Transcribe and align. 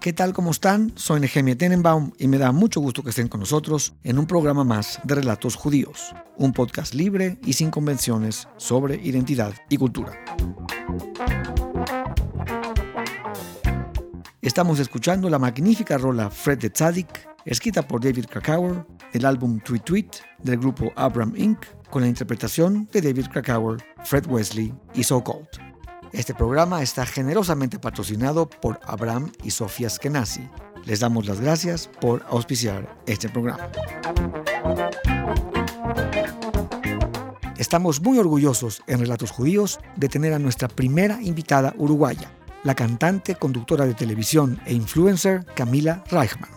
¿Qué 0.00 0.12
tal? 0.12 0.32
¿Cómo 0.32 0.52
están? 0.52 0.92
Soy 0.94 1.18
Nehemia 1.18 1.58
Tenenbaum 1.58 2.12
y 2.18 2.28
me 2.28 2.38
da 2.38 2.52
mucho 2.52 2.80
gusto 2.80 3.02
que 3.02 3.10
estén 3.10 3.26
con 3.26 3.40
nosotros 3.40 3.94
en 4.04 4.20
un 4.20 4.26
programa 4.26 4.62
más 4.62 5.00
de 5.02 5.16
Relatos 5.16 5.56
Judíos, 5.56 6.14
un 6.36 6.52
podcast 6.52 6.94
libre 6.94 7.38
y 7.44 7.54
sin 7.54 7.70
convenciones 7.70 8.46
sobre 8.58 8.94
identidad 8.94 9.54
y 9.68 9.76
cultura. 9.76 10.12
Estamos 14.40 14.78
escuchando 14.78 15.28
la 15.28 15.40
magnífica 15.40 15.98
rola 15.98 16.30
Fred 16.30 16.58
de 16.58 16.70
Tzadik, 16.70 17.28
escrita 17.44 17.82
por 17.82 18.00
David 18.00 18.26
Krakauer, 18.26 18.86
del 19.12 19.26
álbum 19.26 19.58
Tweet 19.58 19.80
Tweet 19.80 20.10
del 20.38 20.58
grupo 20.58 20.92
Abram 20.94 21.34
Inc., 21.36 21.58
con 21.90 22.02
la 22.02 22.08
interpretación 22.08 22.88
de 22.92 23.00
David 23.00 23.26
Krakauer, 23.32 23.82
Fred 24.04 24.26
Wesley 24.26 24.72
y 24.94 25.02
So 25.02 25.24
Cold. 25.24 25.67
Este 26.12 26.34
programa 26.34 26.82
está 26.82 27.04
generosamente 27.04 27.78
patrocinado 27.78 28.48
por 28.48 28.80
Abraham 28.84 29.30
y 29.44 29.50
Sofía 29.50 29.90
Skenazi. 29.90 30.48
Les 30.84 31.00
damos 31.00 31.26
las 31.26 31.40
gracias 31.40 31.90
por 32.00 32.24
auspiciar 32.30 32.96
este 33.06 33.28
programa. 33.28 33.68
Estamos 37.58 38.00
muy 38.00 38.18
orgullosos 38.18 38.82
en 38.86 39.00
Relatos 39.00 39.30
Judíos 39.30 39.80
de 39.96 40.08
tener 40.08 40.32
a 40.32 40.38
nuestra 40.38 40.68
primera 40.68 41.20
invitada 41.20 41.74
uruguaya, 41.76 42.30
la 42.64 42.74
cantante, 42.74 43.34
conductora 43.34 43.84
de 43.84 43.94
televisión 43.94 44.60
e 44.64 44.72
influencer 44.72 45.44
Camila 45.54 46.04
Reichman. 46.10 46.50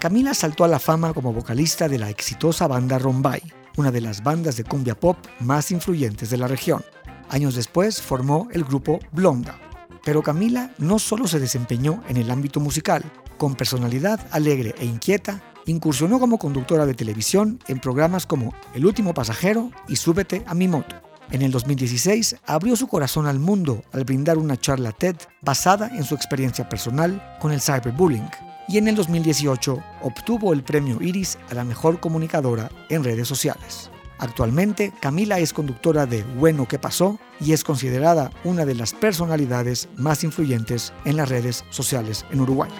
Camila 0.00 0.34
saltó 0.34 0.64
a 0.64 0.68
la 0.68 0.78
fama 0.78 1.12
como 1.14 1.32
vocalista 1.32 1.88
de 1.88 1.98
la 1.98 2.10
exitosa 2.10 2.66
banda 2.66 2.98
Rombay, 2.98 3.42
una 3.76 3.92
de 3.92 4.00
las 4.00 4.22
bandas 4.22 4.56
de 4.56 4.64
cumbia 4.64 4.98
pop 4.98 5.16
más 5.40 5.70
influyentes 5.70 6.30
de 6.30 6.38
la 6.38 6.48
región. 6.48 6.82
Años 7.30 7.54
después 7.54 8.00
formó 8.00 8.48
el 8.52 8.64
grupo 8.64 9.00
Blonda. 9.12 9.58
Pero 10.04 10.22
Camila 10.22 10.72
no 10.78 10.98
solo 10.98 11.26
se 11.26 11.40
desempeñó 11.40 12.02
en 12.08 12.16
el 12.16 12.30
ámbito 12.30 12.60
musical, 12.60 13.02
con 13.38 13.54
personalidad 13.54 14.20
alegre 14.30 14.74
e 14.78 14.86
inquieta, 14.86 15.42
incursionó 15.66 16.20
como 16.20 16.38
conductora 16.38 16.86
de 16.86 16.94
televisión 16.94 17.58
en 17.66 17.80
programas 17.80 18.26
como 18.26 18.54
El 18.74 18.86
último 18.86 19.12
pasajero 19.14 19.70
y 19.88 19.96
Súbete 19.96 20.44
a 20.46 20.54
mi 20.54 20.68
moto. 20.68 20.96
En 21.32 21.42
el 21.42 21.50
2016 21.50 22.36
abrió 22.46 22.76
su 22.76 22.86
corazón 22.86 23.26
al 23.26 23.40
mundo 23.40 23.82
al 23.92 24.04
brindar 24.04 24.38
una 24.38 24.56
charla 24.56 24.92
TED 24.92 25.16
basada 25.42 25.88
en 25.88 26.04
su 26.04 26.14
experiencia 26.14 26.68
personal 26.68 27.36
con 27.40 27.50
el 27.50 27.60
cyberbullying. 27.60 28.30
Y 28.68 28.78
en 28.78 28.86
el 28.86 28.94
2018 28.94 29.82
obtuvo 30.02 30.52
el 30.52 30.62
premio 30.62 30.98
Iris 31.00 31.36
a 31.50 31.54
la 31.54 31.64
mejor 31.64 31.98
comunicadora 31.98 32.70
en 32.88 33.02
redes 33.02 33.26
sociales. 33.26 33.90
Actualmente, 34.18 34.92
Camila 35.00 35.38
es 35.38 35.52
conductora 35.52 36.06
de 36.06 36.22
Bueno 36.22 36.66
¿Qué 36.66 36.78
pasó? 36.78 37.18
y 37.38 37.52
es 37.52 37.64
considerada 37.64 38.30
una 38.44 38.64
de 38.64 38.74
las 38.74 38.94
personalidades 38.94 39.88
más 39.96 40.24
influyentes 40.24 40.94
en 41.04 41.16
las 41.16 41.28
redes 41.28 41.64
sociales 41.68 42.24
en 42.30 42.40
Uruguay. 42.40 42.70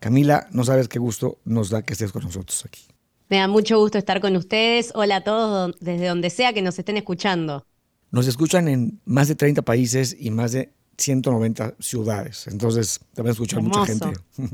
Camila, 0.00 0.46
no 0.50 0.64
sabes 0.64 0.88
qué 0.88 0.98
gusto 0.98 1.38
nos 1.46 1.70
da 1.70 1.80
que 1.80 1.94
estés 1.94 2.12
con 2.12 2.24
nosotros 2.24 2.62
aquí. 2.66 2.82
Me 3.30 3.38
da 3.38 3.48
mucho 3.48 3.78
gusto 3.78 3.96
estar 3.96 4.20
con 4.20 4.36
ustedes. 4.36 4.92
Hola 4.94 5.16
a 5.16 5.24
todos 5.24 5.74
desde 5.80 6.08
donde 6.08 6.28
sea 6.28 6.52
que 6.52 6.60
nos 6.60 6.78
estén 6.78 6.98
escuchando. 6.98 7.66
Nos 8.10 8.26
escuchan 8.26 8.68
en 8.68 9.00
más 9.06 9.28
de 9.28 9.34
30 9.34 9.62
países 9.62 10.14
y 10.18 10.30
más 10.30 10.52
de 10.52 10.74
190 10.98 11.74
ciudades. 11.78 12.46
Entonces, 12.46 13.00
te 13.14 13.22
a 13.22 13.30
escuchar 13.30 13.62
mucha 13.62 13.86
gente. 13.86 14.12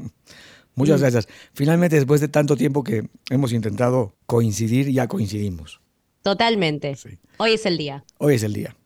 Muchas 0.74 1.00
gracias. 1.00 1.28
Finalmente, 1.52 1.96
después 1.96 2.20
de 2.20 2.28
tanto 2.28 2.56
tiempo 2.56 2.82
que 2.84 3.08
hemos 3.28 3.52
intentado 3.52 4.14
coincidir, 4.26 4.90
ya 4.90 5.08
coincidimos. 5.08 5.80
Totalmente. 6.22 6.96
Hoy 7.38 7.52
es 7.52 7.66
el 7.66 7.76
día. 7.76 8.04
Hoy 8.18 8.34
es 8.34 8.42
el 8.42 8.52
día. 8.52 8.76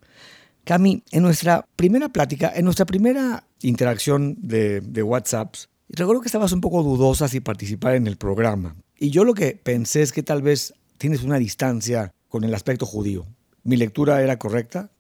Cami, 0.65 1.03
en 1.11 1.23
nuestra 1.23 1.67
primera 1.77 2.09
plática, 2.09 2.51
en 2.55 2.65
nuestra 2.65 2.87
primera 2.87 3.45
interacción 3.61 4.37
de, 4.41 4.81
de 4.81 5.03
WhatsApp, 5.03 5.55
recuerdo 5.89 6.23
que 6.23 6.29
estabas 6.29 6.53
un 6.53 6.61
poco 6.61 6.83
dudosa 6.83 7.29
si 7.29 7.41
participar 7.41 7.95
en 7.95 8.07
el 8.07 8.17
programa. 8.17 8.77
Y 8.99 9.11
yo 9.11 9.25
lo 9.25 9.35
que 9.35 9.61
pensé 9.63 10.03
es 10.03 10.13
que 10.13 10.23
tal 10.23 10.43
vez 10.43 10.73
tienes 10.97 11.23
una 11.23 11.39
distancia 11.39 12.13
con 12.29 12.45
el 12.45 12.55
aspecto 12.55 12.87
judío. 12.87 13.27
¿Mi 13.63 13.77
lectura 13.77 14.23
era 14.23 14.39
correcta? 14.39 14.91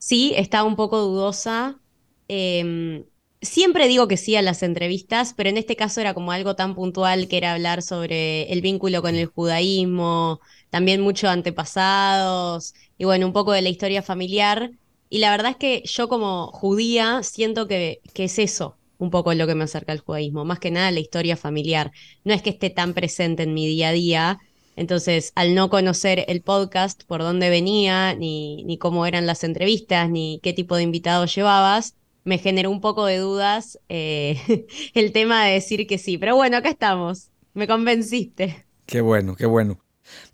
Sí, 0.00 0.32
estaba 0.36 0.64
un 0.68 0.76
poco 0.76 0.98
dudosa. 1.00 1.80
Em, 2.28 3.04
siempre 3.42 3.86
digo 3.88 4.08
que 4.08 4.16
sí 4.16 4.34
a 4.36 4.42
las 4.42 4.62
entrevistas, 4.62 5.34
pero 5.36 5.50
en 5.50 5.58
este 5.58 5.76
caso 5.76 6.00
era 6.00 6.14
como 6.14 6.32
algo 6.32 6.56
tan 6.56 6.74
puntual 6.74 7.28
que 7.28 7.36
era 7.36 7.52
hablar 7.52 7.82
sobre 7.82 8.50
el 8.52 8.62
vínculo 8.62 9.02
con 9.02 9.14
el 9.14 9.26
judaísmo, 9.26 10.40
también 10.70 11.00
muchos 11.02 11.28
antepasados 11.30 12.74
y 12.98 13.04
bueno, 13.04 13.26
un 13.26 13.32
poco 13.34 13.52
de 13.52 13.62
la 13.62 13.68
historia 13.68 14.02
familiar. 14.02 14.72
Y 15.10 15.18
la 15.18 15.30
verdad 15.32 15.52
es 15.52 15.56
que 15.58 15.82
yo 15.86 16.08
como 16.08 16.48
judía 16.52 17.22
siento 17.22 17.66
que, 17.68 18.00
que 18.14 18.24
es 18.24 18.38
eso, 18.38 18.78
un 18.98 19.10
poco 19.10 19.34
lo 19.34 19.46
que 19.46 19.54
me 19.54 19.64
acerca 19.64 19.92
al 19.92 20.00
judaísmo, 20.00 20.44
más 20.44 20.60
que 20.60 20.70
nada 20.70 20.90
la 20.92 21.00
historia 21.00 21.36
familiar. 21.36 21.92
No 22.24 22.32
es 22.34 22.42
que 22.42 22.50
esté 22.50 22.70
tan 22.70 22.94
presente 22.94 23.42
en 23.42 23.52
mi 23.54 23.66
día 23.66 23.88
a 23.88 23.92
día, 23.92 24.38
entonces 24.76 25.32
al 25.34 25.54
no 25.54 25.70
conocer 25.70 26.24
el 26.28 26.42
podcast, 26.42 27.04
por 27.04 27.20
dónde 27.20 27.50
venía, 27.50 28.14
ni, 28.14 28.64
ni 28.64 28.78
cómo 28.78 29.06
eran 29.06 29.26
las 29.26 29.44
entrevistas, 29.44 30.08
ni 30.08 30.40
qué 30.42 30.52
tipo 30.52 30.76
de 30.76 30.82
invitados 30.82 31.34
llevabas, 31.34 31.94
me 32.24 32.38
generó 32.38 32.70
un 32.70 32.80
poco 32.80 33.06
de 33.06 33.18
dudas 33.18 33.78
eh, 33.88 34.66
el 34.94 35.12
tema 35.12 35.44
de 35.44 35.54
decir 35.54 35.86
que 35.86 35.98
sí. 35.98 36.18
Pero 36.18 36.36
bueno, 36.36 36.56
acá 36.56 36.70
estamos. 36.70 37.30
Me 37.54 37.66
convenciste. 37.66 38.64
Qué 38.86 39.00
bueno, 39.00 39.36
qué 39.36 39.46
bueno. 39.46 39.80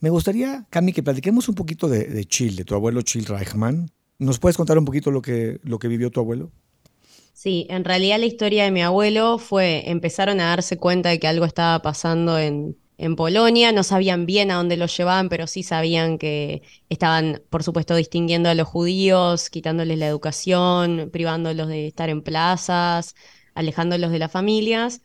Me 0.01 0.11
gustaría, 0.11 0.67
Cami, 0.71 0.93
que 0.93 1.03
platiquemos 1.03 1.49
un 1.49 1.55
poquito 1.55 1.89
de, 1.89 2.05
de 2.05 2.25
Chile, 2.25 2.65
tu 2.65 2.75
abuelo 2.75 3.03
Chil 3.03 3.27
Reichman. 3.27 3.91
¿Nos 4.19 4.39
puedes 4.39 4.57
contar 4.57 4.79
un 4.79 4.85
poquito 4.85 5.11
lo 5.11 5.21
que, 5.21 5.61
lo 5.63 5.79
que 5.79 5.89
vivió 5.89 6.11
tu 6.11 6.21
abuelo? 6.21 6.51
Sí, 7.35 7.67
en 7.69 7.85
realidad 7.85 8.19
la 8.19 8.25
historia 8.25 8.65
de 8.65 8.71
mi 8.71 8.81
abuelo 8.83 9.37
fue, 9.37 9.91
empezaron 9.91 10.41
a 10.41 10.47
darse 10.47 10.79
cuenta 10.79 11.11
de 11.11 11.21
que 11.21 11.29
algo 11.29 11.45
estaba 11.45 11.83
pasando 11.83 12.39
en, 12.39 12.79
en 12.99 13.17
Polonia, 13.17 13.73
no 13.73 13.83
sabían 13.83 14.25
bien 14.27 14.51
a 14.51 14.57
dónde 14.57 14.77
los 14.77 14.97
llevaban, 14.97 15.29
pero 15.29 15.47
sí 15.47 15.63
sabían 15.63 16.19
que 16.19 16.63
estaban, 16.89 17.43
por 17.51 17.63
supuesto, 17.63 17.95
distinguiendo 17.95 18.49
a 18.49 18.55
los 18.55 18.69
judíos, 18.69 19.51
quitándoles 19.51 19.99
la 19.99 20.07
educación, 20.07 21.11
privándolos 21.13 21.69
de 21.69 21.87
estar 21.87 22.09
en 22.09 22.23
plazas, 22.23 23.15
alejándolos 23.55 24.11
de 24.13 24.19
las 24.19 24.33
familias. 24.33 25.03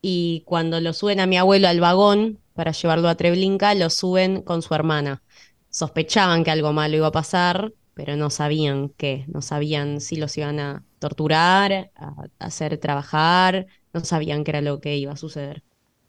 Y 0.00 0.42
cuando 0.46 0.80
lo 0.80 0.92
suben 0.92 1.20
a 1.20 1.26
mi 1.26 1.36
abuelo 1.36 1.68
al 1.68 1.80
vagón 1.80 2.40
para 2.54 2.72
llevarlo 2.72 3.08
a 3.08 3.16
Treblinka, 3.16 3.74
lo 3.74 3.90
suben 3.90 4.42
con 4.42 4.62
su 4.62 4.74
hermana. 4.74 5.22
Sospechaban 5.70 6.44
que 6.44 6.50
algo 6.50 6.72
malo 6.72 6.96
iba 6.96 7.08
a 7.08 7.12
pasar, 7.12 7.72
pero 7.94 8.16
no 8.16 8.30
sabían 8.30 8.90
qué, 8.90 9.24
no 9.28 9.42
sabían 9.42 10.00
si 10.00 10.16
los 10.16 10.36
iban 10.38 10.58
a 10.60 10.84
torturar, 10.98 11.90
a 11.94 12.14
hacer 12.38 12.78
trabajar, 12.78 13.66
no 13.92 14.04
sabían 14.04 14.44
qué 14.44 14.52
era 14.52 14.60
lo 14.62 14.80
que 14.80 14.96
iba 14.96 15.12
a 15.12 15.16
suceder. 15.16 15.62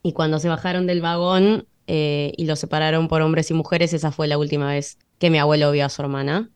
Y 0.07 0.13
cuando 0.13 0.39
se 0.39 0.47
bajaron 0.47 0.87
del 0.87 1.01
vagón 1.01 1.67
eh, 1.85 2.31
y 2.37 2.45
los 2.45 2.59
separaron 2.59 3.09
por 3.09 3.21
hombres 3.21 3.51
y 3.51 3.53
mujeres, 3.53 3.91
esa 3.91 4.09
fue 4.09 4.29
la 4.29 4.37
última 4.37 4.69
vez 4.69 4.97
que 5.19 5.29
mi 5.29 5.37
abuelo 5.37 5.69
vio 5.73 5.83
a 5.83 5.89
su 5.89 6.01
hermana. 6.01 6.49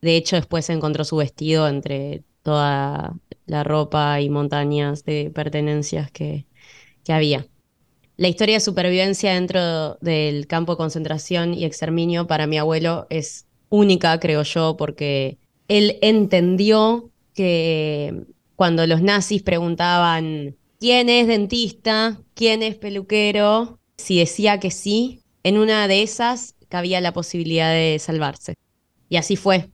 De 0.00 0.14
hecho, 0.14 0.36
después 0.36 0.70
encontró 0.70 1.02
su 1.02 1.16
vestido 1.16 1.66
entre 1.66 2.22
toda 2.44 3.16
la 3.46 3.64
ropa 3.64 4.20
y 4.20 4.30
montañas 4.30 5.04
de 5.04 5.32
pertenencias 5.34 6.12
que, 6.12 6.46
que 7.02 7.12
había. 7.12 7.48
La 8.16 8.28
historia 8.28 8.54
de 8.54 8.60
supervivencia 8.60 9.34
dentro 9.34 9.96
del 9.96 10.46
campo 10.46 10.74
de 10.74 10.76
concentración 10.76 11.54
y 11.54 11.64
exterminio 11.64 12.28
para 12.28 12.46
mi 12.46 12.56
abuelo 12.56 13.08
es 13.10 13.46
única, 13.68 14.20
creo 14.20 14.44
yo, 14.44 14.76
porque 14.76 15.38
él 15.66 15.98
entendió 16.02 17.10
que 17.34 18.26
cuando 18.54 18.86
los 18.86 19.02
nazis 19.02 19.42
preguntaban 19.42 20.54
quién 20.82 21.08
es 21.08 21.28
dentista, 21.28 22.20
quién 22.34 22.60
es 22.64 22.74
peluquero, 22.74 23.78
si 23.96 24.18
decía 24.18 24.58
que 24.58 24.72
sí, 24.72 25.22
en 25.44 25.56
una 25.58 25.86
de 25.86 26.02
esas 26.02 26.56
cabía 26.68 27.00
la 27.00 27.12
posibilidad 27.12 27.70
de 27.70 28.00
salvarse. 28.00 28.56
Y 29.08 29.16
así 29.16 29.36
fue. 29.36 29.70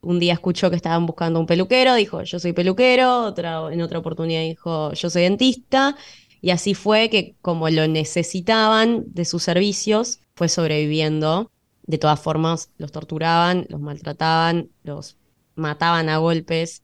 Un 0.00 0.18
día 0.18 0.32
escuchó 0.32 0.68
que 0.68 0.74
estaban 0.74 1.06
buscando 1.06 1.38
un 1.38 1.46
peluquero, 1.46 1.94
dijo, 1.94 2.24
yo 2.24 2.40
soy 2.40 2.54
peluquero, 2.54 3.22
otra, 3.22 3.72
en 3.72 3.80
otra 3.82 4.00
oportunidad 4.00 4.40
dijo, 4.40 4.92
yo 4.94 5.10
soy 5.10 5.22
dentista, 5.22 5.96
y 6.40 6.50
así 6.50 6.74
fue 6.74 7.08
que 7.08 7.36
como 7.40 7.70
lo 7.70 7.86
necesitaban 7.86 9.04
de 9.06 9.26
sus 9.26 9.44
servicios, 9.44 10.22
fue 10.34 10.48
sobreviviendo. 10.48 11.52
De 11.84 11.98
todas 11.98 12.18
formas, 12.18 12.72
los 12.78 12.90
torturaban, 12.90 13.64
los 13.68 13.80
maltrataban, 13.80 14.70
los 14.82 15.18
mataban 15.54 16.08
a 16.08 16.16
golpes. 16.16 16.82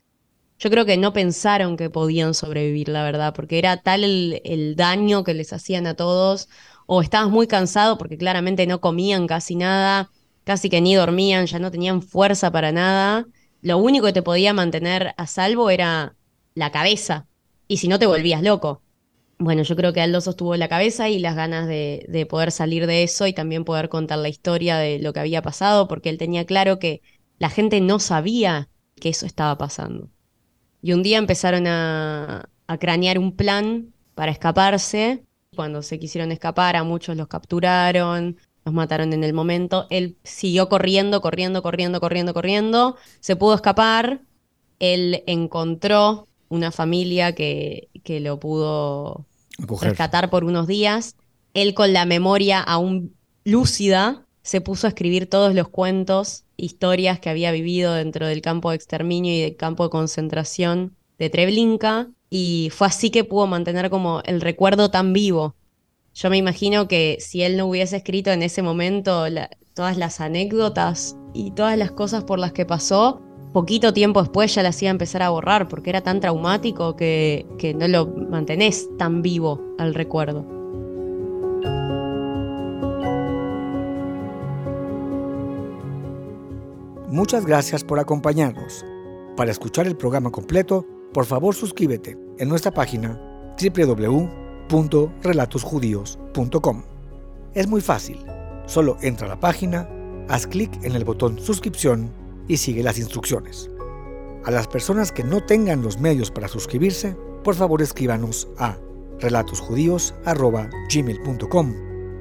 Yo 0.59 0.71
creo 0.71 0.87
que 0.87 0.97
no 0.97 1.13
pensaron 1.13 1.77
que 1.77 1.91
podían 1.91 2.33
sobrevivir, 2.35 2.89
la 2.89 3.03
verdad, 3.03 3.35
porque 3.35 3.59
era 3.59 3.77
tal 3.79 4.05
el, 4.05 4.77
daño 4.77 5.25
que 5.25 5.35
les 5.35 5.53
hacían 5.53 5.87
a 5.87 5.95
todos, 5.95 6.49
o 6.87 7.03
estabas 7.03 7.31
muy 7.31 7.47
cansado 7.47 7.99
porque 7.99 8.17
claramente 8.19 8.67
no 8.67 8.81
comían 8.81 9.27
casi 9.27 9.57
nada, 9.57 10.11
casi 10.45 10.71
que 10.71 10.81
ni 10.81 10.95
dormían, 10.95 11.47
ya 11.47 11.59
no 11.59 11.71
tenían 11.71 12.03
fuerza 12.03 12.51
para 12.53 12.73
nada. 12.73 13.27
Lo 13.63 13.79
único 13.79 14.07
que 14.07 14.13
te 14.13 14.23
podía 14.23 14.53
mantener 14.55 15.15
a 15.17 15.27
salvo 15.27 15.71
era 15.71 16.17
la 16.55 16.71
cabeza, 16.71 17.27
y 17.69 17.79
si 17.79 17.89
no 17.89 17.99
te 17.99 18.07
volvías 18.07 18.43
loco. 18.43 18.83
Bueno, 19.39 19.63
yo 19.63 19.77
creo 19.77 19.93
que 19.93 20.01
Aldo 20.01 20.21
sostuvo 20.21 20.57
la 20.57 20.69
cabeza 20.69 21.09
y 21.09 21.19
las 21.19 21.35
ganas 21.37 21.67
de, 21.67 22.07
de, 22.09 22.27
poder 22.27 22.53
salir 22.53 22.87
de 22.87 23.03
eso 23.03 23.27
y 23.27 23.33
también 23.33 23.65
poder 23.65 23.89
contar 23.89 24.19
la 24.19 24.29
historia 24.29 24.79
de 24.79 24.99
lo 25.01 25.13
que 25.13 25.21
había 25.21 25.43
pasado, 25.43 25.89
porque 25.89 26.11
él 26.11 26.19
tenía 26.19 26.47
claro 26.47 26.79
que 26.79 27.03
la 27.39 27.51
gente 27.51 27.81
no 27.81 27.99
sabía 27.99 28.71
que 28.95 29.09
eso 29.11 29.27
estaba 29.27 29.59
pasando 29.59 30.14
Y 30.85 30.93
un 30.93 31.03
día 31.03 31.17
empezaron 31.17 31.67
a, 31.67 32.51
a 32.67 32.79
cranear 32.79 33.19
un 33.19 33.35
plan 33.35 33.95
para 34.15 34.31
escaparse. 34.31 35.25
Cuando 35.57 35.81
se 35.81 35.99
quisieron 35.99 36.31
escapar, 36.31 36.77
a 36.77 36.85
muchos 36.85 37.17
los 37.17 37.27
capturaron, 37.27 38.37
los 38.67 38.75
mataron 38.75 39.15
en 39.15 39.25
el 39.25 39.33
momento. 39.33 39.87
Él 39.89 40.19
siguió 40.25 40.69
corriendo, 40.69 41.23
corriendo, 41.23 41.63
corriendo, 41.63 42.01
corriendo, 42.01 42.35
corriendo. 42.35 42.97
Se 43.21 43.35
pudo 43.35 43.55
escapar. 43.55 44.21
Él 44.79 45.25
encontró 45.27 46.29
una 46.51 46.71
familia 46.71 47.35
que, 47.35 47.89
que 48.03 48.21
lo 48.21 48.39
pudo 48.39 49.25
rescatar 49.81 50.29
por 50.29 50.45
unos 50.45 50.67
días. 50.67 51.17
Él 51.55 51.73
con 51.73 51.95
la 51.95 52.05
memoria 52.05 52.61
aún 52.61 53.17
lúcida 53.43 54.24
se 54.45 54.61
puso 54.61 54.87
a 54.87 54.91
escribir 54.91 55.29
todos 55.29 55.55
los 55.55 55.69
cuentos, 55.69 56.45
historias 56.57 57.19
que 57.19 57.31
había 57.31 57.51
vivido 57.51 57.95
dentro 57.95 58.27
del 58.27 58.43
campo 58.43 58.71
de 58.71 58.77
exterminio 58.77 59.33
y 59.33 59.41
del 59.41 59.57
campo 59.57 59.85
de 59.85 59.91
concentración 59.91 60.95
de 61.19 61.31
Treblinka 61.31 62.11
y 62.29 62.69
fue 62.71 62.87
así 62.87 63.11
que 63.11 63.25
pudo 63.25 63.47
mantener 63.47 63.89
como 63.89 64.21
el 64.27 64.43
recuerdo 64.43 64.91
tan 64.91 65.15
vivo. 65.15 65.57
Yo 66.15 66.29
me 66.29 66.37
imagino 66.37 66.87
que 66.89 67.17
si 67.21 67.43
él 67.43 67.57
no 67.57 67.67
hubiese 67.67 67.97
escrito 67.97 68.31
en 68.31 68.43
ese 68.43 68.61
momento 68.61 69.25
todas 69.73 69.97
las 69.97 70.21
anécdotas 70.21 71.17
y 71.33 71.53
todas 71.53 71.79
las 71.79 71.91
cosas 71.91 72.25
por 72.25 72.39
las 72.39 72.53
que 72.53 72.67
pasó, 72.67 73.23
poquito 73.55 73.95
tiempo 73.95 74.21
después 74.21 74.55
ya 74.55 74.63
las 74.63 74.81
iba 74.83 74.91
a 74.91 74.93
empezar 74.93 75.23
a 75.23 75.31
borrar 75.31 75.69
porque 75.69 75.89
era 75.89 76.03
tan 76.03 76.21
traumático 76.21 76.97
que, 76.97 77.47
que 77.59 77.73
no 77.73 77.89
lo 77.89 78.07
mantenés 78.07 78.89
tan 78.99 79.23
vivo 79.23 79.63
al 79.79 79.95
recuerdo. 79.95 80.54
Muchas 87.15 87.47
gracias 87.47 87.83
por 87.85 88.01
acompañarnos. 88.01 88.85
Para 89.37 89.53
escuchar 89.53 89.87
el 89.87 89.97
programa 89.97 90.33
completo, 90.33 90.85
por 91.13 91.27
favor 91.27 91.55
suscríbete 91.55 92.19
en 92.39 92.49
nuestra 92.49 92.73
página 92.73 93.21
www.relatosjudíos.com. 94.69 96.83
Es 97.55 97.69
muy 97.69 97.83
fácil, 97.83 98.19
solo 98.67 98.97
entra 99.01 99.29
a 99.29 99.31
la 99.31 99.39
página, 99.39 99.89
haz 100.29 100.49
clic 100.49 100.73
en 100.83 100.97
el 100.97 101.05
botón 101.05 101.39
suscripción 101.39 102.11
y 102.49 102.57
sigue 102.57 102.83
las 102.83 102.99
instrucciones. 102.99 103.71
A 104.45 104.51
las 104.51 104.67
personas 104.67 105.13
que 105.13 105.23
no 105.23 105.41
tengan 105.41 105.83
los 105.83 106.01
medios 106.01 106.33
para 106.33 106.49
suscribirse, 106.49 107.17
por 107.45 107.55
favor 107.55 107.81
escríbanos 107.81 108.49
a 108.59 108.77
relatosjudíos.gmail.com 109.21 111.75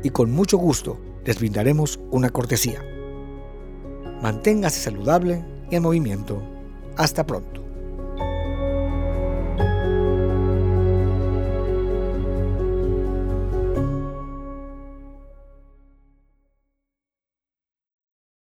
y 0.03 0.09
con 0.11 0.29
mucho 0.29 0.59
gusto 0.59 0.99
les 1.25 1.39
brindaremos 1.39 1.99
una 2.11 2.29
cortesía. 2.29 2.92
Manténgase 4.23 4.79
saludable 4.79 5.43
y 5.69 5.75
en 5.75 5.83
movimiento. 5.83 6.41
Hasta 6.95 7.25
pronto. 7.25 7.62